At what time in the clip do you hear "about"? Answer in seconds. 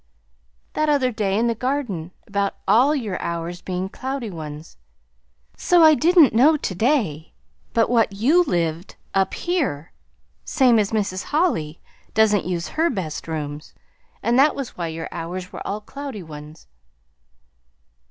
2.25-2.55